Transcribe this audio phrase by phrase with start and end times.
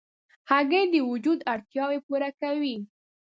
[0.49, 2.75] هګۍ د وجود اړتیاوې پوره کوي.